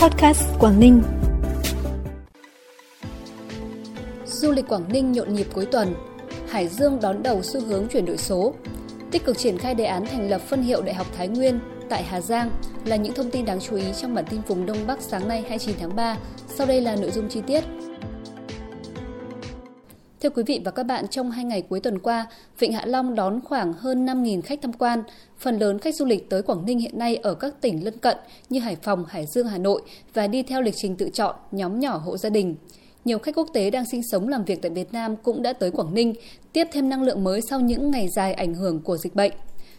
Podcast 0.00 0.42
Quảng 0.58 0.80
Ninh. 0.80 1.02
Du 4.26 4.52
lịch 4.52 4.68
Quảng 4.68 4.92
Ninh 4.92 5.12
nhộn 5.12 5.34
nhịp 5.34 5.46
cuối 5.52 5.66
tuần. 5.66 5.94
Hải 6.48 6.68
Dương 6.68 7.00
đón 7.00 7.22
đầu 7.22 7.42
xu 7.42 7.60
hướng 7.60 7.88
chuyển 7.88 8.06
đổi 8.06 8.16
số. 8.16 8.54
Tích 9.10 9.24
cực 9.24 9.38
triển 9.38 9.58
khai 9.58 9.74
đề 9.74 9.84
án 9.84 10.06
thành 10.06 10.30
lập 10.30 10.40
phân 10.40 10.62
hiệu 10.62 10.82
Đại 10.82 10.94
học 10.94 11.06
Thái 11.16 11.28
Nguyên 11.28 11.60
tại 11.88 12.02
Hà 12.02 12.20
Giang 12.20 12.50
là 12.84 12.96
những 12.96 13.14
thông 13.14 13.30
tin 13.30 13.44
đáng 13.44 13.60
chú 13.60 13.76
ý 13.76 13.84
trong 14.00 14.14
bản 14.14 14.24
tin 14.30 14.40
vùng 14.40 14.66
Đông 14.66 14.86
Bắc 14.86 15.00
sáng 15.00 15.28
nay 15.28 15.44
29 15.48 15.76
tháng 15.80 15.96
3. 15.96 16.16
Sau 16.48 16.66
đây 16.66 16.80
là 16.80 16.96
nội 16.96 17.10
dung 17.10 17.28
chi 17.28 17.40
tiết. 17.46 17.64
Thưa 20.22 20.30
quý 20.30 20.42
vị 20.46 20.60
và 20.64 20.70
các 20.70 20.82
bạn, 20.82 21.08
trong 21.08 21.30
hai 21.30 21.44
ngày 21.44 21.62
cuối 21.62 21.80
tuần 21.80 21.98
qua, 21.98 22.26
Vịnh 22.58 22.72
Hạ 22.72 22.84
Long 22.86 23.14
đón 23.14 23.40
khoảng 23.44 23.72
hơn 23.72 24.06
5.000 24.06 24.42
khách 24.42 24.62
tham 24.62 24.72
quan. 24.72 25.02
Phần 25.38 25.58
lớn 25.58 25.78
khách 25.78 25.94
du 25.94 26.04
lịch 26.04 26.30
tới 26.30 26.42
Quảng 26.42 26.66
Ninh 26.66 26.78
hiện 26.78 26.98
nay 26.98 27.16
ở 27.16 27.34
các 27.34 27.60
tỉnh 27.60 27.84
lân 27.84 27.98
cận 27.98 28.16
như 28.48 28.60
Hải 28.60 28.76
Phòng, 28.76 29.04
Hải 29.08 29.24
Dương, 29.34 29.46
Hà 29.46 29.58
Nội 29.58 29.82
và 30.14 30.26
đi 30.26 30.42
theo 30.42 30.62
lịch 30.62 30.74
trình 30.76 30.96
tự 30.96 31.10
chọn, 31.12 31.36
nhóm 31.52 31.80
nhỏ 31.80 31.96
hộ 31.96 32.16
gia 32.16 32.30
đình. 32.30 32.54
Nhiều 33.04 33.18
khách 33.18 33.34
quốc 33.34 33.48
tế 33.52 33.70
đang 33.70 33.84
sinh 33.90 34.02
sống 34.12 34.28
làm 34.28 34.44
việc 34.44 34.62
tại 34.62 34.70
Việt 34.70 34.92
Nam 34.92 35.16
cũng 35.16 35.42
đã 35.42 35.52
tới 35.52 35.70
Quảng 35.70 35.94
Ninh, 35.94 36.14
tiếp 36.52 36.66
thêm 36.72 36.88
năng 36.88 37.02
lượng 37.02 37.24
mới 37.24 37.40
sau 37.40 37.60
những 37.60 37.90
ngày 37.90 38.08
dài 38.16 38.32
ảnh 38.32 38.54
hưởng 38.54 38.80
của 38.80 38.96
dịch 38.96 39.14
bệnh. 39.14 39.32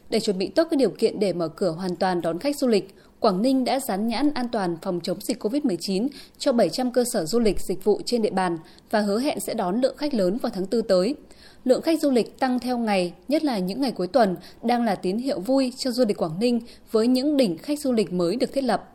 Để 0.10 0.20
chuẩn 0.20 0.38
bị 0.38 0.48
tốt 0.48 0.68
các 0.72 0.78
điều 0.78 0.90
kiện 0.90 1.20
để 1.20 1.34
mở 1.34 1.48
cửa 1.48 1.72
hoàn 1.72 1.96
toàn 1.96 2.22
đón 2.22 2.40
khách 2.40 2.58
du 2.58 2.68
lịch, 2.68 2.96
Quảng 3.22 3.42
Ninh 3.42 3.64
đã 3.64 3.80
dán 3.80 4.08
nhãn 4.08 4.34
an 4.34 4.48
toàn 4.52 4.78
phòng 4.82 5.00
chống 5.04 5.18
dịch 5.22 5.44
COVID-19 5.44 6.08
cho 6.38 6.52
700 6.52 6.92
cơ 6.92 7.04
sở 7.14 7.26
du 7.26 7.40
lịch 7.40 7.60
dịch 7.60 7.84
vụ 7.84 8.02
trên 8.06 8.22
địa 8.22 8.30
bàn 8.30 8.58
và 8.90 9.02
hứa 9.02 9.20
hẹn 9.20 9.40
sẽ 9.40 9.54
đón 9.54 9.82
lượng 9.82 9.98
khách 9.98 10.14
lớn 10.14 10.38
vào 10.38 10.52
tháng 10.56 10.66
4 10.72 10.82
tới. 10.82 11.16
Lượng 11.66 11.82
khách 11.82 12.02
du 12.02 12.12
lịch 12.12 12.40
tăng 12.40 12.60
theo 12.60 12.78
ngày, 12.78 13.14
nhất 13.28 13.44
là 13.44 13.58
những 13.58 13.82
ngày 13.82 13.92
cuối 13.92 14.08
tuần, 14.08 14.36
đang 14.64 14.84
là 14.84 14.96
tín 14.96 15.18
hiệu 15.18 15.40
vui 15.40 15.74
cho 15.78 15.92
du 15.92 16.06
lịch 16.06 16.18
Quảng 16.18 16.40
Ninh 16.40 16.60
với 16.92 17.08
những 17.08 17.38
đỉnh 17.38 17.58
khách 17.58 17.80
du 17.80 17.92
lịch 17.92 18.14
mới 18.14 18.36
được 18.36 18.54
thiết 18.54 18.64
lập. 18.64 18.90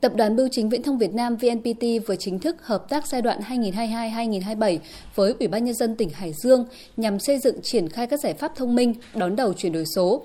Tập 0.00 0.12
đoàn 0.16 0.36
Bưu 0.36 0.48
chính 0.50 0.68
Viễn 0.68 0.82
thông 0.82 0.98
Việt 0.98 1.14
Nam 1.14 1.36
VNPT 1.36 2.06
vừa 2.06 2.16
chính 2.16 2.38
thức 2.38 2.56
hợp 2.66 2.88
tác 2.88 3.06
giai 3.06 3.22
đoạn 3.22 3.40
2022-2027 3.48 4.78
với 5.14 5.34
Ủy 5.38 5.48
ban 5.48 5.64
Nhân 5.64 5.74
dân 5.74 5.96
tỉnh 5.96 6.10
Hải 6.10 6.32
Dương 6.32 6.64
nhằm 6.96 7.18
xây 7.18 7.38
dựng 7.38 7.62
triển 7.62 7.88
khai 7.88 8.06
các 8.06 8.20
giải 8.20 8.34
pháp 8.34 8.52
thông 8.56 8.74
minh 8.74 8.94
đón 9.14 9.36
đầu 9.36 9.52
chuyển 9.52 9.72
đổi 9.72 9.84
số. 9.94 10.22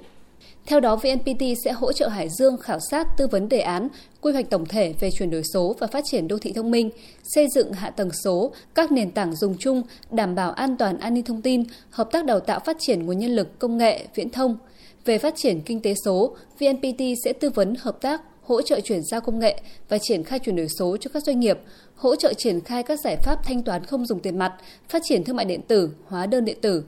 Theo 0.66 0.80
đó, 0.80 0.96
VNPT 0.96 1.44
sẽ 1.66 1.72
hỗ 1.72 1.94
trợ 1.94 2.08
Hải 2.08 2.30
Dương 2.30 2.58
khảo 2.58 2.80
sát 2.92 3.08
tư 3.18 3.28
vấn 3.28 3.50
đề 3.50 3.60
án, 3.60 3.88
quy 4.22 4.34
hoạch 4.34 4.50
tổng 4.50 4.66
thể 4.66 4.94
về 5.00 5.12
chuyển 5.12 5.32
đổi 5.32 5.42
số 5.54 5.76
và 5.80 5.88
phát 5.88 6.04
triển 6.06 6.28
đô 6.28 6.38
thị 6.38 6.54
thông 6.54 6.72
minh, 6.72 6.90
xây 7.24 7.48
dựng 7.56 7.74
hạ 7.74 7.90
tầng 7.90 8.12
số, 8.24 8.52
các 8.76 8.92
nền 8.92 9.12
tảng 9.12 9.36
dùng 9.36 9.56
chung, 9.60 9.84
đảm 10.12 10.36
bảo 10.36 10.52
an 10.52 10.78
toàn 10.78 10.98
an 10.98 11.14
ninh 11.14 11.24
thông 11.24 11.42
tin, 11.42 11.64
hợp 11.90 12.12
tác 12.12 12.26
đào 12.26 12.40
tạo 12.40 12.60
phát 12.60 12.78
triển 12.80 13.06
nguồn 13.06 13.18
nhân 13.18 13.36
lực 13.36 13.60
công 13.60 13.78
nghệ, 13.78 14.08
viễn 14.16 14.30
thông. 14.30 14.58
Về 15.06 15.18
phát 15.18 15.34
triển 15.38 15.62
kinh 15.62 15.82
tế 15.82 15.94
số, 16.06 16.36
VNPT 16.60 17.02
sẽ 17.24 17.34
tư 17.34 17.50
vấn 17.50 17.76
hợp 17.80 18.02
tác, 18.02 18.22
hỗ 18.44 18.62
trợ 18.62 18.80
chuyển 18.80 19.04
giao 19.04 19.22
công 19.22 19.40
nghệ 19.40 19.62
và 19.90 19.98
triển 19.98 20.24
khai 20.24 20.40
chuyển 20.40 20.56
đổi 20.56 20.68
số 20.80 20.98
cho 20.98 21.10
các 21.14 21.24
doanh 21.24 21.40
nghiệp, 21.40 21.60
hỗ 21.96 22.16
trợ 22.16 22.34
triển 22.34 22.62
khai 22.62 22.84
các 22.84 23.00
giải 23.00 23.18
pháp 23.24 23.44
thanh 23.44 23.64
toán 23.64 23.86
không 23.86 24.06
dùng 24.06 24.20
tiền 24.20 24.38
mặt, 24.38 24.54
phát 24.90 25.02
triển 25.06 25.24
thương 25.24 25.36
mại 25.36 25.46
điện 25.46 25.62
tử, 25.68 25.90
hóa 26.06 26.26
đơn 26.26 26.46
điện 26.46 26.58
tử, 26.62 26.84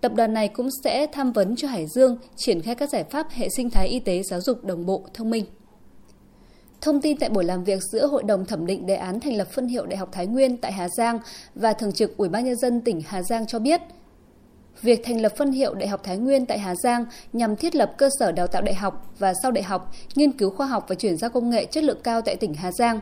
Tập 0.00 0.12
đoàn 0.14 0.34
này 0.34 0.48
cũng 0.48 0.68
sẽ 0.84 1.06
tham 1.12 1.32
vấn 1.32 1.56
cho 1.56 1.68
Hải 1.68 1.86
Dương 1.86 2.16
triển 2.36 2.62
khai 2.62 2.74
các 2.74 2.90
giải 2.90 3.04
pháp 3.04 3.26
hệ 3.30 3.48
sinh 3.56 3.70
thái 3.70 3.88
y 3.88 4.00
tế 4.00 4.22
giáo 4.22 4.40
dục 4.40 4.64
đồng 4.64 4.86
bộ 4.86 5.06
thông 5.14 5.30
minh. 5.30 5.44
Thông 6.80 7.00
tin 7.00 7.16
tại 7.16 7.28
buổi 7.28 7.44
làm 7.44 7.64
việc 7.64 7.82
giữa 7.92 8.06
Hội 8.06 8.22
đồng 8.22 8.46
thẩm 8.46 8.66
định 8.66 8.86
đề 8.86 8.96
án 8.96 9.20
thành 9.20 9.36
lập 9.36 9.48
phân 9.50 9.68
hiệu 9.68 9.86
Đại 9.86 9.96
học 9.96 10.08
Thái 10.12 10.26
Nguyên 10.26 10.56
tại 10.56 10.72
Hà 10.72 10.88
Giang 10.88 11.18
và 11.54 11.72
Thường 11.72 11.92
trực 11.92 12.16
Ủy 12.16 12.28
ban 12.28 12.44
nhân 12.44 12.56
dân 12.56 12.80
tỉnh 12.80 13.00
Hà 13.06 13.22
Giang 13.22 13.46
cho 13.46 13.58
biết, 13.58 13.80
việc 14.82 15.00
thành 15.04 15.20
lập 15.20 15.32
phân 15.36 15.52
hiệu 15.52 15.74
Đại 15.74 15.88
học 15.88 16.00
Thái 16.04 16.16
Nguyên 16.16 16.46
tại 16.46 16.58
Hà 16.58 16.74
Giang 16.74 17.04
nhằm 17.32 17.56
thiết 17.56 17.74
lập 17.76 17.94
cơ 17.98 18.08
sở 18.18 18.32
đào 18.32 18.46
tạo 18.46 18.62
đại 18.62 18.74
học 18.74 19.14
và 19.18 19.34
sau 19.42 19.50
đại 19.50 19.64
học, 19.64 19.92
nghiên 20.14 20.32
cứu 20.32 20.50
khoa 20.50 20.66
học 20.66 20.84
và 20.88 20.94
chuyển 20.94 21.16
giao 21.16 21.30
công 21.30 21.50
nghệ 21.50 21.64
chất 21.64 21.84
lượng 21.84 22.00
cao 22.04 22.20
tại 22.22 22.36
tỉnh 22.36 22.54
Hà 22.54 22.72
Giang. 22.72 23.00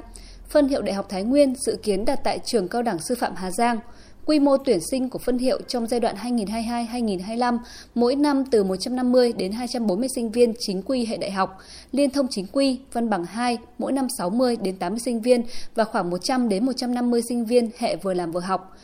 Phân 0.49 0.69
hiệu 0.69 0.83
Đại 0.83 0.95
học 0.95 1.07
Thái 1.09 1.23
Nguyên 1.23 1.55
dự 1.55 1.77
kiến 1.83 2.05
đặt 2.05 2.21
tại 2.25 2.39
trường 2.45 2.69
cao 2.69 2.83
đẳng 2.83 2.99
sư 2.99 3.15
phạm 3.19 3.35
Hà 3.37 3.51
Giang. 3.51 3.79
Quy 4.27 4.41
mô 4.41 4.57
tuyển 4.57 4.81
sinh 4.91 5.09
của 5.09 5.19
phân 5.19 5.39
hiệu 5.39 5.61
trong 5.69 5.87
giai 5.87 6.01
đoạn 6.01 6.17
2022-2025 6.17 7.59
mỗi 7.95 8.17
năm 8.17 8.45
từ 8.51 8.65
150 8.65 9.33
đến 9.33 9.53
240 9.53 10.09
sinh 10.15 10.31
viên 10.31 10.53
chính 10.59 10.83
quy 10.83 11.05
hệ 11.05 11.17
đại 11.17 11.31
học, 11.31 11.59
liên 11.93 12.11
thông 12.11 12.27
chính 12.31 12.47
quy, 12.53 12.79
văn 12.93 13.11
bằng 13.11 13.25
2 13.25 13.59
mỗi 13.79 13.93
năm 13.93 14.07
60 14.19 14.57
đến 14.57 14.77
80 14.77 15.01
sinh 15.01 15.21
viên 15.21 15.43
và 15.75 15.85
khoảng 15.85 16.11
100 16.11 16.49
đến 16.49 16.67
150 16.67 17.23
sinh 17.29 17.45
viên 17.45 17.71
hệ 17.79 17.97
vừa 17.97 18.15
làm 18.15 18.33
vừa 18.33 18.41
học. 18.41 18.77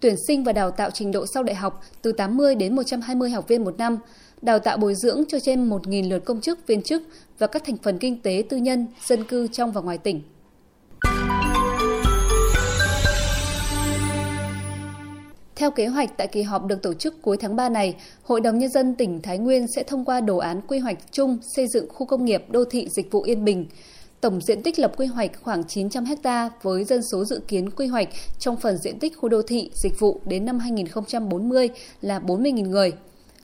Tuyển 0.00 0.14
sinh 0.28 0.44
và 0.44 0.52
đào 0.52 0.70
tạo 0.70 0.90
trình 0.90 1.12
độ 1.12 1.26
sau 1.34 1.42
đại 1.42 1.56
học 1.56 1.82
từ 2.02 2.12
80 2.12 2.54
đến 2.54 2.76
120 2.76 3.30
học 3.30 3.48
viên 3.48 3.64
một 3.64 3.78
năm, 3.78 3.98
đào 4.42 4.58
tạo 4.58 4.76
bồi 4.76 4.94
dưỡng 4.94 5.24
cho 5.28 5.38
trên 5.40 5.70
1.000 5.70 6.08
lượt 6.08 6.24
công 6.24 6.40
chức, 6.40 6.66
viên 6.66 6.82
chức 6.82 7.02
và 7.38 7.46
các 7.46 7.64
thành 7.64 7.76
phần 7.82 7.98
kinh 7.98 8.22
tế 8.22 8.42
tư 8.48 8.56
nhân, 8.56 8.86
dân 9.06 9.24
cư 9.24 9.46
trong 9.46 9.72
và 9.72 9.80
ngoài 9.80 9.98
tỉnh. 9.98 10.22
Theo 15.62 15.70
kế 15.70 15.86
hoạch 15.86 16.16
tại 16.16 16.26
kỳ 16.26 16.42
họp 16.42 16.66
được 16.66 16.82
tổ 16.82 16.94
chức 16.94 17.22
cuối 17.22 17.36
tháng 17.36 17.56
3 17.56 17.68
này, 17.68 17.94
Hội 18.22 18.40
đồng 18.40 18.58
Nhân 18.58 18.70
dân 18.70 18.94
tỉnh 18.94 19.22
Thái 19.22 19.38
Nguyên 19.38 19.66
sẽ 19.76 19.82
thông 19.82 20.04
qua 20.04 20.20
đồ 20.20 20.36
án 20.36 20.60
quy 20.68 20.78
hoạch 20.78 20.98
chung 21.12 21.38
xây 21.56 21.66
dựng 21.68 21.88
khu 21.88 22.06
công 22.06 22.24
nghiệp 22.24 22.44
đô 22.50 22.64
thị 22.64 22.88
dịch 22.96 23.10
vụ 23.10 23.22
Yên 23.22 23.44
Bình. 23.44 23.66
Tổng 24.20 24.40
diện 24.40 24.62
tích 24.62 24.78
lập 24.78 24.92
quy 24.96 25.06
hoạch 25.06 25.30
khoảng 25.42 25.64
900 25.64 26.04
ha 26.24 26.50
với 26.62 26.84
dân 26.84 27.00
số 27.12 27.24
dự 27.24 27.40
kiến 27.48 27.70
quy 27.70 27.86
hoạch 27.86 28.08
trong 28.38 28.56
phần 28.56 28.78
diện 28.78 28.98
tích 28.98 29.16
khu 29.16 29.28
đô 29.28 29.42
thị 29.42 29.70
dịch 29.74 30.00
vụ 30.00 30.20
đến 30.24 30.44
năm 30.44 30.58
2040 30.58 31.68
là 32.00 32.18
40.000 32.18 32.68
người. 32.68 32.92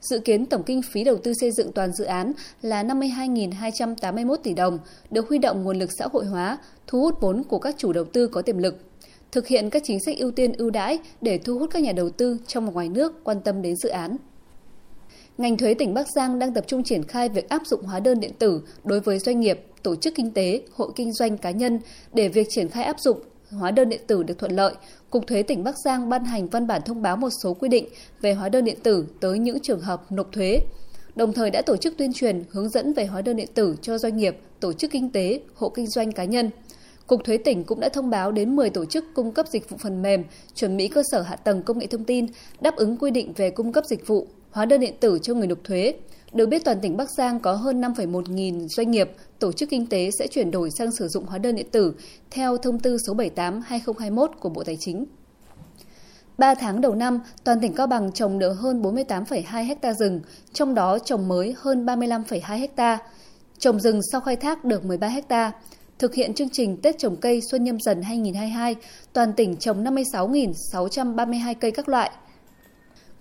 Dự 0.00 0.18
kiến 0.18 0.46
tổng 0.46 0.62
kinh 0.62 0.82
phí 0.82 1.04
đầu 1.04 1.16
tư 1.16 1.32
xây 1.40 1.50
dựng 1.50 1.72
toàn 1.72 1.92
dự 1.92 2.04
án 2.04 2.32
là 2.62 2.82
52.281 2.82 4.36
tỷ 4.36 4.54
đồng, 4.54 4.78
được 5.10 5.28
huy 5.28 5.38
động 5.38 5.64
nguồn 5.64 5.78
lực 5.78 5.90
xã 5.98 6.06
hội 6.12 6.24
hóa, 6.24 6.58
thu 6.86 7.00
hút 7.00 7.14
vốn 7.20 7.44
của 7.44 7.58
các 7.58 7.74
chủ 7.78 7.92
đầu 7.92 8.04
tư 8.04 8.26
có 8.26 8.42
tiềm 8.42 8.58
lực 8.58 8.87
thực 9.32 9.46
hiện 9.46 9.70
các 9.70 9.82
chính 9.86 10.00
sách 10.00 10.18
ưu 10.18 10.30
tiên 10.30 10.52
ưu 10.52 10.70
đãi 10.70 10.98
để 11.20 11.38
thu 11.38 11.58
hút 11.58 11.70
các 11.72 11.82
nhà 11.82 11.92
đầu 11.92 12.10
tư 12.10 12.38
trong 12.46 12.66
và 12.66 12.72
ngoài 12.72 12.88
nước 12.88 13.24
quan 13.24 13.40
tâm 13.40 13.62
đến 13.62 13.76
dự 13.76 13.88
án. 13.88 14.16
Ngành 15.38 15.56
thuế 15.56 15.74
tỉnh 15.74 15.94
Bắc 15.94 16.06
Giang 16.14 16.38
đang 16.38 16.54
tập 16.54 16.64
trung 16.66 16.82
triển 16.82 17.02
khai 17.02 17.28
việc 17.28 17.48
áp 17.48 17.62
dụng 17.66 17.82
hóa 17.82 18.00
đơn 18.00 18.20
điện 18.20 18.32
tử 18.38 18.60
đối 18.84 19.00
với 19.00 19.18
doanh 19.18 19.40
nghiệp, 19.40 19.60
tổ 19.82 19.96
chức 19.96 20.14
kinh 20.14 20.30
tế, 20.30 20.62
hộ 20.74 20.90
kinh 20.96 21.12
doanh 21.12 21.38
cá 21.38 21.50
nhân 21.50 21.80
để 22.12 22.28
việc 22.28 22.46
triển 22.50 22.68
khai 22.68 22.84
áp 22.84 23.00
dụng 23.00 23.18
hóa 23.50 23.70
đơn 23.70 23.88
điện 23.88 24.00
tử 24.06 24.22
được 24.22 24.38
thuận 24.38 24.52
lợi, 24.52 24.74
Cục 25.10 25.26
Thuế 25.26 25.42
tỉnh 25.42 25.64
Bắc 25.64 25.74
Giang 25.84 26.08
ban 26.08 26.24
hành 26.24 26.48
văn 26.48 26.66
bản 26.66 26.82
thông 26.84 27.02
báo 27.02 27.16
một 27.16 27.30
số 27.42 27.54
quy 27.54 27.68
định 27.68 27.88
về 28.20 28.34
hóa 28.34 28.48
đơn 28.48 28.64
điện 28.64 28.78
tử 28.82 29.06
tới 29.20 29.38
những 29.38 29.60
trường 29.60 29.80
hợp 29.80 30.12
nộp 30.12 30.32
thuế. 30.32 30.60
Đồng 31.16 31.32
thời 31.32 31.50
đã 31.50 31.62
tổ 31.62 31.76
chức 31.76 31.96
tuyên 31.96 32.12
truyền 32.12 32.42
hướng 32.50 32.68
dẫn 32.68 32.92
về 32.92 33.06
hóa 33.06 33.22
đơn 33.22 33.36
điện 33.36 33.48
tử 33.54 33.76
cho 33.82 33.98
doanh 33.98 34.16
nghiệp, 34.16 34.38
tổ 34.60 34.72
chức 34.72 34.90
kinh 34.90 35.10
tế, 35.10 35.40
hộ 35.54 35.68
kinh 35.68 35.86
doanh 35.86 36.12
cá 36.12 36.24
nhân– 36.24 36.50
Cục 37.08 37.24
Thuế 37.24 37.38
tỉnh 37.38 37.64
cũng 37.64 37.80
đã 37.80 37.88
thông 37.88 38.10
báo 38.10 38.32
đến 38.32 38.56
10 38.56 38.70
tổ 38.70 38.84
chức 38.84 39.04
cung 39.14 39.32
cấp 39.32 39.46
dịch 39.48 39.70
vụ 39.70 39.76
phần 39.80 40.02
mềm, 40.02 40.24
chuẩn 40.54 40.76
bị 40.76 40.88
cơ 40.88 41.02
sở 41.10 41.22
hạ 41.22 41.36
tầng 41.36 41.62
công 41.62 41.78
nghệ 41.78 41.86
thông 41.86 42.04
tin, 42.04 42.26
đáp 42.60 42.76
ứng 42.76 42.96
quy 42.96 43.10
định 43.10 43.32
về 43.36 43.50
cung 43.50 43.72
cấp 43.72 43.84
dịch 43.86 44.06
vụ, 44.06 44.26
hóa 44.50 44.64
đơn 44.64 44.80
điện 44.80 44.94
tử 45.00 45.18
cho 45.22 45.34
người 45.34 45.46
nộp 45.46 45.58
thuế. 45.64 45.94
Được 46.32 46.46
biết 46.46 46.64
toàn 46.64 46.80
tỉnh 46.80 46.96
Bắc 46.96 47.10
Giang 47.10 47.40
có 47.40 47.52
hơn 47.52 47.80
5,1 47.80 48.32
nghìn 48.32 48.68
doanh 48.68 48.90
nghiệp, 48.90 49.10
tổ 49.38 49.52
chức 49.52 49.70
kinh 49.70 49.86
tế 49.86 50.10
sẽ 50.18 50.26
chuyển 50.26 50.50
đổi 50.50 50.70
sang 50.70 50.92
sử 50.92 51.08
dụng 51.08 51.26
hóa 51.26 51.38
đơn 51.38 51.56
điện 51.56 51.66
tử 51.72 51.94
theo 52.30 52.56
thông 52.56 52.80
tư 52.80 52.98
số 53.06 53.14
78-2021 53.14 54.28
của 54.40 54.48
Bộ 54.48 54.64
Tài 54.64 54.76
chính. 54.80 55.06
3 56.38 56.54
tháng 56.54 56.80
đầu 56.80 56.94
năm, 56.94 57.20
toàn 57.44 57.60
tỉnh 57.60 57.74
Cao 57.74 57.86
Bằng 57.86 58.12
trồng 58.12 58.38
được 58.38 58.52
hơn 58.52 58.82
48,2 58.82 59.76
ha 59.82 59.92
rừng, 59.92 60.20
trong 60.52 60.74
đó 60.74 60.98
trồng 60.98 61.28
mới 61.28 61.54
hơn 61.58 61.86
35,2 61.86 62.68
ha. 62.76 62.98
Trồng 63.58 63.80
rừng 63.80 64.00
sau 64.12 64.20
khai 64.20 64.36
thác 64.36 64.64
được 64.64 64.84
13 64.84 65.08
ha. 65.28 65.52
Thực 65.98 66.14
hiện 66.14 66.34
chương 66.34 66.48
trình 66.48 66.76
Tết 66.82 66.98
trồng 66.98 67.16
cây 67.16 67.40
Xuân 67.50 67.64
nhâm 67.64 67.80
dần 67.80 68.02
2022, 68.02 68.76
toàn 69.12 69.32
tỉnh 69.32 69.56
trồng 69.56 69.84
56.632 69.84 71.54
cây 71.60 71.70
các 71.70 71.88
loại. 71.88 72.10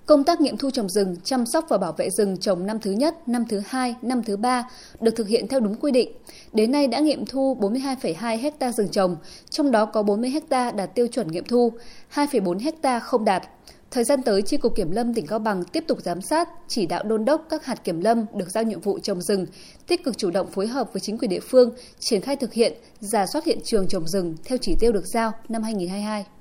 Công 0.08 0.24
tác 0.24 0.42
nghiệm 0.42 0.58
thu 0.58 0.72
trồng 0.72 0.90
rừng, 0.90 1.16
chăm 1.24 1.46
sóc 1.46 1.66
và 1.70 1.78
bảo 1.78 1.92
vệ 1.92 2.10
rừng 2.10 2.38
trồng 2.38 2.66
năm 2.66 2.80
thứ 2.80 2.92
nhất, 2.92 3.28
năm 3.28 3.46
thứ 3.50 3.62
hai, 3.66 3.96
năm 4.02 4.24
thứ 4.24 4.38
ba 4.38 4.70
được 5.00 5.16
thực 5.16 5.28
hiện 5.28 5.48
theo 5.48 5.60
đúng 5.60 5.76
quy 5.76 5.92
định. 5.92 6.12
Đến 6.54 6.72
nay 6.72 6.88
đã 6.88 7.00
nghiệm 7.00 7.26
thu 7.26 7.58
42,2 7.60 8.52
ha 8.60 8.72
rừng 8.72 8.90
trồng, 8.90 9.16
trong 9.50 9.72
đó 9.72 9.86
có 9.86 10.04
40 10.04 10.32
ha 10.52 10.72
đạt 10.72 10.96
tiêu 10.96 11.08
chuẩn 11.08 11.28
nghiệm 11.28 11.46
thu, 11.46 11.72
2,4 12.14 12.72
ha 12.84 13.00
không 13.00 13.26
đạt. 13.26 13.44
Thời 13.92 14.04
gian 14.04 14.22
tới, 14.22 14.42
tri 14.42 14.58
cục 14.58 14.76
Kiểm 14.76 14.92
lâm 14.92 15.14
tỉnh 15.14 15.28
Cao 15.28 15.40
Bằng 15.40 15.64
tiếp 15.64 15.84
tục 15.88 15.98
giám 16.04 16.22
sát, 16.22 16.50
chỉ 16.68 16.86
đạo 16.86 17.04
đôn 17.04 17.26
đốc 17.26 17.46
các 17.50 17.66
hạt 17.66 17.84
kiểm 17.84 18.02
lâm 18.02 18.26
được 18.34 18.52
giao 18.52 18.64
nhiệm 18.64 18.82
vụ 18.82 19.00
trồng 19.00 19.22
rừng, 19.22 19.46
tích 19.88 20.04
cực 20.04 20.18
chủ 20.18 20.32
động 20.32 20.52
phối 20.52 20.68
hợp 20.68 20.94
với 20.94 21.00
chính 21.00 21.18
quyền 21.18 21.30
địa 21.30 21.40
phương, 21.40 21.70
triển 22.00 22.22
khai 22.22 22.36
thực 22.36 22.54
hiện, 22.54 22.74
giả 23.00 23.26
soát 23.26 23.46
hiện 23.46 23.60
trường 23.64 23.88
trồng 23.88 24.08
rừng 24.08 24.36
theo 24.46 24.58
chỉ 24.62 24.76
tiêu 24.80 24.92
được 24.92 25.06
giao 25.06 25.32
năm 25.50 25.64
2022. 25.64 26.37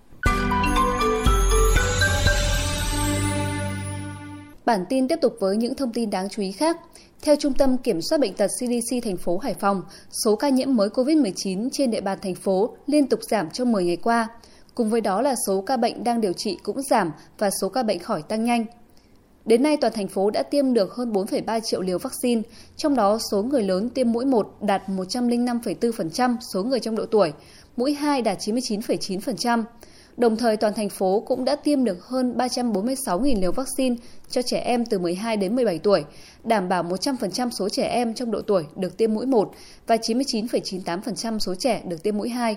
Bản 4.66 4.84
tin 4.88 5.08
tiếp 5.08 5.18
tục 5.22 5.36
với 5.40 5.56
những 5.56 5.74
thông 5.74 5.92
tin 5.92 6.10
đáng 6.10 6.28
chú 6.28 6.42
ý 6.42 6.52
khác. 6.52 6.76
Theo 7.22 7.36
Trung 7.36 7.52
tâm 7.52 7.78
Kiểm 7.78 8.00
soát 8.02 8.20
Bệnh 8.20 8.34
tật 8.34 8.46
CDC 8.46 9.04
thành 9.04 9.16
phố 9.16 9.38
Hải 9.38 9.54
Phòng, 9.54 9.82
số 10.24 10.36
ca 10.36 10.48
nhiễm 10.48 10.76
mới 10.76 10.88
COVID-19 10.88 11.68
trên 11.72 11.90
địa 11.90 12.00
bàn 12.00 12.18
thành 12.22 12.34
phố 12.34 12.76
liên 12.86 13.06
tục 13.06 13.20
giảm 13.30 13.50
trong 13.50 13.72
10 13.72 13.84
ngày 13.84 13.96
qua– 13.96 14.28
Cùng 14.76 14.90
với 14.90 15.00
đó 15.00 15.22
là 15.22 15.34
số 15.46 15.60
ca 15.60 15.76
bệnh 15.76 16.04
đang 16.04 16.20
điều 16.20 16.32
trị 16.32 16.58
cũng 16.62 16.82
giảm 16.82 17.12
và 17.38 17.50
số 17.60 17.68
ca 17.68 17.82
bệnh 17.82 17.98
khỏi 17.98 18.22
tăng 18.22 18.44
nhanh. 18.44 18.64
Đến 19.44 19.62
nay, 19.62 19.76
toàn 19.76 19.92
thành 19.92 20.08
phố 20.08 20.30
đã 20.30 20.42
tiêm 20.42 20.74
được 20.74 20.94
hơn 20.94 21.12
4,3 21.12 21.60
triệu 21.60 21.80
liều 21.80 21.98
vaccine, 21.98 22.42
trong 22.76 22.96
đó 22.96 23.18
số 23.30 23.42
người 23.42 23.62
lớn 23.62 23.90
tiêm 23.90 24.12
mũi 24.12 24.24
1 24.24 24.56
đạt 24.60 24.82
105,4% 24.88 26.36
số 26.52 26.64
người 26.64 26.80
trong 26.80 26.96
độ 26.96 27.06
tuổi, 27.06 27.32
mũi 27.76 27.94
2 27.94 28.22
đạt 28.22 28.38
99,9%. 28.38 29.64
Đồng 30.16 30.36
thời, 30.36 30.56
toàn 30.56 30.74
thành 30.74 30.88
phố 30.88 31.22
cũng 31.26 31.44
đã 31.44 31.56
tiêm 31.56 31.84
được 31.84 32.04
hơn 32.04 32.36
346.000 32.36 33.40
liều 33.40 33.52
vaccine 33.52 33.96
cho 34.30 34.42
trẻ 34.42 34.58
em 34.58 34.86
từ 34.86 34.98
12 34.98 35.36
đến 35.36 35.54
17 35.54 35.78
tuổi, 35.78 36.04
đảm 36.44 36.68
bảo 36.68 36.82
100% 36.82 37.50
số 37.50 37.68
trẻ 37.68 37.88
em 37.88 38.14
trong 38.14 38.30
độ 38.30 38.40
tuổi 38.46 38.64
được 38.76 38.96
tiêm 38.96 39.14
mũi 39.14 39.26
1 39.26 39.50
và 39.86 39.96
99,98% 39.96 41.38
số 41.38 41.54
trẻ 41.54 41.82
được 41.88 42.02
tiêm 42.02 42.16
mũi 42.16 42.28
2. 42.28 42.56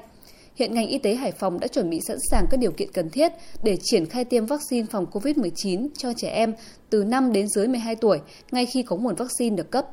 Hiện 0.56 0.74
ngành 0.74 0.88
y 0.88 0.98
tế 0.98 1.16
Hải 1.16 1.32
Phòng 1.32 1.60
đã 1.60 1.68
chuẩn 1.68 1.90
bị 1.90 2.00
sẵn 2.08 2.18
sàng 2.32 2.46
các 2.52 2.60
điều 2.60 2.72
kiện 2.72 2.92
cần 2.92 3.10
thiết 3.10 3.32
để 3.64 3.78
triển 3.84 4.06
khai 4.06 4.26
tiêm 4.26 4.46
vaccine 4.46 4.88
phòng 4.92 5.06
COVID-19 5.12 5.88
cho 5.98 6.14
trẻ 6.14 6.30
em 6.30 6.54
từ 6.90 7.04
5 7.04 7.34
đến 7.34 7.48
dưới 7.48 7.68
12 7.68 7.96
tuổi 7.96 8.20
ngay 8.52 8.66
khi 8.66 8.84
có 8.84 8.96
nguồn 8.96 9.16
vaccine 9.16 9.56
được 9.56 9.72
cấp. 9.72 9.86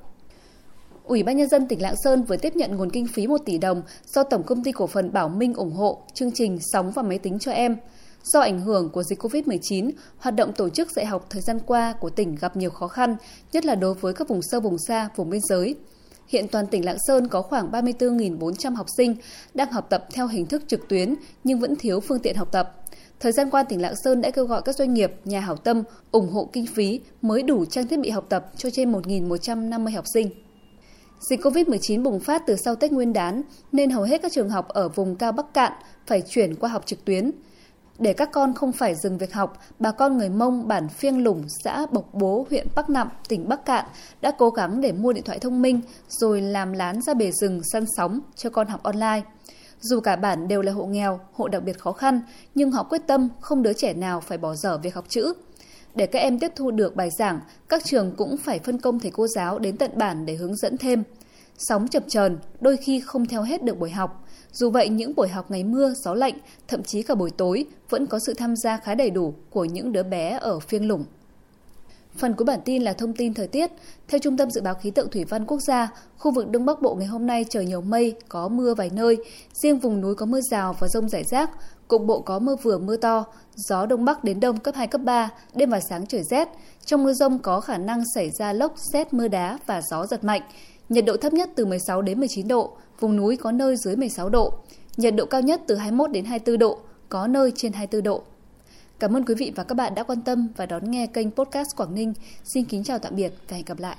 Ủy 1.06 1.22
ban 1.22 1.36
Nhân 1.36 1.48
dân 1.48 1.68
tỉnh 1.68 1.82
Lạng 1.82 1.94
Sơn 2.04 2.24
vừa 2.24 2.36
tiếp 2.36 2.56
nhận 2.56 2.76
nguồn 2.76 2.90
kinh 2.90 3.06
phí 3.06 3.26
1 3.26 3.38
tỷ 3.44 3.58
đồng 3.58 3.82
do 4.14 4.22
Tổng 4.22 4.42
Công 4.42 4.64
ty 4.64 4.72
Cổ 4.72 4.86
phần 4.86 5.12
Bảo 5.12 5.28
Minh 5.28 5.54
ủng 5.54 5.72
hộ 5.72 5.98
chương 6.14 6.32
trình 6.32 6.58
Sóng 6.72 6.90
và 6.90 7.02
Máy 7.02 7.18
tính 7.18 7.38
cho 7.38 7.52
em. 7.52 7.76
Do 8.22 8.40
ảnh 8.40 8.60
hưởng 8.60 8.90
của 8.90 9.02
dịch 9.02 9.22
COVID-19, 9.22 9.90
hoạt 10.18 10.34
động 10.34 10.52
tổ 10.52 10.68
chức 10.68 10.90
dạy 10.90 11.06
học 11.06 11.26
thời 11.30 11.42
gian 11.42 11.58
qua 11.66 11.94
của 12.00 12.10
tỉnh 12.10 12.36
gặp 12.40 12.56
nhiều 12.56 12.70
khó 12.70 12.88
khăn, 12.88 13.16
nhất 13.52 13.64
là 13.64 13.74
đối 13.74 13.94
với 13.94 14.14
các 14.14 14.28
vùng 14.28 14.40
sâu 14.42 14.60
vùng 14.60 14.78
xa, 14.78 15.08
vùng 15.16 15.30
biên 15.30 15.40
giới. 15.48 15.74
Hiện 16.28 16.48
toàn 16.48 16.66
tỉnh 16.66 16.84
Lạng 16.84 16.98
Sơn 17.06 17.28
có 17.28 17.42
khoảng 17.42 17.70
34.400 17.70 18.74
học 18.74 18.86
sinh 18.96 19.16
đang 19.54 19.72
học 19.72 19.86
tập 19.90 20.06
theo 20.12 20.26
hình 20.26 20.46
thức 20.46 20.62
trực 20.68 20.88
tuyến 20.88 21.14
nhưng 21.44 21.58
vẫn 21.58 21.76
thiếu 21.76 22.00
phương 22.00 22.20
tiện 22.20 22.36
học 22.36 22.48
tập. 22.52 22.74
Thời 23.20 23.32
gian 23.32 23.50
qua, 23.50 23.62
tỉnh 23.62 23.82
Lạng 23.82 23.96
Sơn 24.04 24.20
đã 24.20 24.30
kêu 24.30 24.44
gọi 24.44 24.62
các 24.62 24.76
doanh 24.76 24.94
nghiệp, 24.94 25.12
nhà 25.24 25.40
hảo 25.40 25.56
tâm 25.56 25.82
ủng 26.10 26.28
hộ 26.28 26.48
kinh 26.52 26.66
phí 26.66 27.00
mới 27.22 27.42
đủ 27.42 27.64
trang 27.64 27.86
thiết 27.86 27.98
bị 28.00 28.10
học 28.10 28.26
tập 28.28 28.52
cho 28.56 28.70
trên 28.70 28.92
1.150 28.92 29.94
học 29.94 30.04
sinh. 30.14 30.45
Dịch 31.20 31.40
COVID-19 31.40 32.02
bùng 32.02 32.20
phát 32.20 32.42
từ 32.46 32.56
sau 32.56 32.76
Tết 32.76 32.92
Nguyên 32.92 33.12
đán 33.12 33.42
nên 33.72 33.90
hầu 33.90 34.02
hết 34.02 34.22
các 34.22 34.32
trường 34.32 34.50
học 34.50 34.68
ở 34.68 34.88
vùng 34.88 35.16
cao 35.16 35.32
Bắc 35.32 35.54
Cạn 35.54 35.72
phải 36.06 36.22
chuyển 36.28 36.54
qua 36.54 36.70
học 36.70 36.86
trực 36.86 37.04
tuyến. 37.04 37.30
Để 37.98 38.12
các 38.12 38.32
con 38.32 38.54
không 38.54 38.72
phải 38.72 38.94
dừng 38.94 39.18
việc 39.18 39.32
học, 39.32 39.58
bà 39.78 39.92
con 39.92 40.18
người 40.18 40.28
Mông 40.28 40.68
bản 40.68 40.88
Phiêng 40.88 41.24
Lủng, 41.24 41.44
xã 41.64 41.86
Bộc 41.92 42.14
Bố, 42.14 42.46
huyện 42.50 42.66
Bắc 42.74 42.90
Nậm, 42.90 43.08
tỉnh 43.28 43.48
Bắc 43.48 43.64
Cạn 43.64 43.84
đã 44.20 44.32
cố 44.38 44.50
gắng 44.50 44.80
để 44.80 44.92
mua 44.92 45.12
điện 45.12 45.24
thoại 45.24 45.38
thông 45.38 45.62
minh 45.62 45.80
rồi 46.08 46.40
làm 46.40 46.72
lán 46.72 47.02
ra 47.02 47.14
bể 47.14 47.30
rừng 47.32 47.60
săn 47.72 47.84
sóng 47.96 48.20
cho 48.36 48.50
con 48.50 48.66
học 48.66 48.82
online. 48.82 49.22
Dù 49.80 50.00
cả 50.00 50.16
bản 50.16 50.48
đều 50.48 50.62
là 50.62 50.72
hộ 50.72 50.84
nghèo, 50.84 51.20
hộ 51.32 51.48
đặc 51.48 51.62
biệt 51.62 51.78
khó 51.78 51.92
khăn, 51.92 52.20
nhưng 52.54 52.70
họ 52.70 52.82
quyết 52.82 53.02
tâm 53.06 53.28
không 53.40 53.62
đứa 53.62 53.72
trẻ 53.72 53.94
nào 53.94 54.20
phải 54.20 54.38
bỏ 54.38 54.54
dở 54.54 54.78
việc 54.78 54.94
học 54.94 55.04
chữ. 55.08 55.34
Để 55.96 56.06
các 56.06 56.18
em 56.18 56.38
tiếp 56.38 56.52
thu 56.56 56.70
được 56.70 56.96
bài 56.96 57.10
giảng, 57.18 57.40
các 57.68 57.84
trường 57.84 58.12
cũng 58.16 58.36
phải 58.36 58.58
phân 58.58 58.78
công 58.78 59.00
thầy 59.00 59.10
cô 59.10 59.26
giáo 59.26 59.58
đến 59.58 59.76
tận 59.76 59.90
bản 59.94 60.26
để 60.26 60.34
hướng 60.34 60.56
dẫn 60.56 60.76
thêm. 60.76 61.02
Sóng 61.58 61.88
chập 61.88 62.02
chờn, 62.08 62.38
đôi 62.60 62.76
khi 62.76 63.00
không 63.00 63.26
theo 63.26 63.42
hết 63.42 63.62
được 63.62 63.78
buổi 63.78 63.90
học. 63.90 64.24
Dù 64.52 64.70
vậy, 64.70 64.88
những 64.88 65.14
buổi 65.14 65.28
học 65.28 65.50
ngày 65.50 65.64
mưa, 65.64 65.94
gió 66.04 66.14
lạnh, 66.14 66.38
thậm 66.68 66.82
chí 66.82 67.02
cả 67.02 67.14
buổi 67.14 67.30
tối 67.30 67.66
vẫn 67.88 68.06
có 68.06 68.18
sự 68.18 68.34
tham 68.34 68.56
gia 68.56 68.76
khá 68.76 68.94
đầy 68.94 69.10
đủ 69.10 69.34
của 69.50 69.64
những 69.64 69.92
đứa 69.92 70.02
bé 70.02 70.38
ở 70.40 70.58
phiêng 70.58 70.88
lủng. 70.88 71.04
Phần 72.18 72.34
cuối 72.34 72.44
bản 72.44 72.60
tin 72.64 72.82
là 72.82 72.92
thông 72.92 73.12
tin 73.12 73.34
thời 73.34 73.46
tiết. 73.46 73.70
Theo 74.08 74.18
Trung 74.18 74.36
tâm 74.36 74.50
Dự 74.50 74.60
báo 74.60 74.74
Khí 74.74 74.90
tượng 74.90 75.10
Thủy 75.10 75.24
văn 75.24 75.46
Quốc 75.46 75.60
gia, 75.60 75.88
khu 76.18 76.30
vực 76.30 76.50
Đông 76.50 76.66
Bắc 76.66 76.82
Bộ 76.82 76.94
ngày 76.94 77.06
hôm 77.06 77.26
nay 77.26 77.44
trời 77.48 77.66
nhiều 77.66 77.80
mây, 77.80 78.14
có 78.28 78.48
mưa 78.48 78.74
vài 78.74 78.90
nơi. 78.92 79.16
Riêng 79.52 79.78
vùng 79.78 80.00
núi 80.00 80.14
có 80.14 80.26
mưa 80.26 80.40
rào 80.40 80.76
và 80.78 80.88
rông 80.88 81.08
rải 81.08 81.24
rác. 81.24 81.50
Cục 81.88 82.04
bộ 82.06 82.20
có 82.20 82.38
mưa 82.38 82.56
vừa 82.56 82.78
mưa 82.78 82.96
to, 82.96 83.24
gió 83.54 83.86
Đông 83.86 84.04
Bắc 84.04 84.24
đến 84.24 84.40
Đông 84.40 84.58
cấp 84.58 84.74
2, 84.74 84.86
cấp 84.86 85.00
3, 85.04 85.30
đêm 85.54 85.70
và 85.70 85.80
sáng 85.80 86.06
trời 86.06 86.22
rét. 86.22 86.48
Trong 86.84 87.04
mưa 87.04 87.12
rông 87.12 87.38
có 87.38 87.60
khả 87.60 87.78
năng 87.78 88.02
xảy 88.14 88.30
ra 88.30 88.52
lốc, 88.52 88.74
xét, 88.92 89.14
mưa 89.14 89.28
đá 89.28 89.58
và 89.66 89.80
gió 89.90 90.06
giật 90.06 90.24
mạnh. 90.24 90.42
Nhiệt 90.88 91.04
độ 91.04 91.16
thấp 91.16 91.32
nhất 91.32 91.50
từ 91.56 91.66
16 91.66 92.02
đến 92.02 92.20
19 92.20 92.48
độ, 92.48 92.72
vùng 93.00 93.16
núi 93.16 93.36
có 93.36 93.52
nơi 93.52 93.76
dưới 93.76 93.96
16 93.96 94.28
độ. 94.28 94.52
Nhiệt 94.96 95.14
độ 95.14 95.26
cao 95.26 95.40
nhất 95.40 95.60
từ 95.66 95.74
21 95.74 96.10
đến 96.10 96.24
24 96.24 96.58
độ, 96.58 96.78
có 97.08 97.26
nơi 97.26 97.52
trên 97.56 97.72
24 97.72 98.02
độ. 98.02 98.22
Cảm 98.98 99.16
ơn 99.16 99.24
quý 99.24 99.34
vị 99.34 99.52
và 99.56 99.64
các 99.64 99.74
bạn 99.74 99.94
đã 99.94 100.02
quan 100.02 100.20
tâm 100.20 100.48
và 100.56 100.66
đón 100.66 100.90
nghe 100.90 101.06
kênh 101.06 101.30
podcast 101.30 101.76
Quảng 101.76 101.94
Ninh. 101.94 102.12
Xin 102.44 102.64
kính 102.64 102.84
chào 102.84 102.98
tạm 102.98 103.16
biệt 103.16 103.32
và 103.48 103.56
hẹn 103.56 103.64
gặp 103.64 103.78
lại. 103.78 103.96